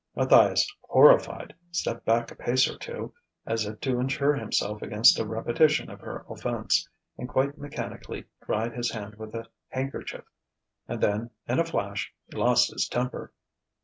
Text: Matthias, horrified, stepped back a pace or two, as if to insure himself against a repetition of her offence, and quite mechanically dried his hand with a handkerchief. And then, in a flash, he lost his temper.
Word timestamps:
Matthias, 0.15 0.67
horrified, 0.89 1.53
stepped 1.69 2.05
back 2.05 2.31
a 2.31 2.35
pace 2.35 2.67
or 2.67 2.75
two, 2.75 3.13
as 3.45 3.67
if 3.67 3.79
to 3.81 3.99
insure 3.99 4.33
himself 4.33 4.81
against 4.81 5.19
a 5.19 5.27
repetition 5.27 5.91
of 5.91 5.99
her 5.99 6.25
offence, 6.27 6.89
and 7.19 7.29
quite 7.29 7.59
mechanically 7.59 8.25
dried 8.43 8.73
his 8.73 8.89
hand 8.89 9.13
with 9.19 9.35
a 9.35 9.45
handkerchief. 9.67 10.23
And 10.87 11.01
then, 11.03 11.29
in 11.47 11.59
a 11.59 11.63
flash, 11.65 12.11
he 12.31 12.35
lost 12.35 12.71
his 12.71 12.87
temper. 12.87 13.31